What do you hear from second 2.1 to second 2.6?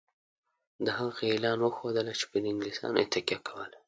چې پر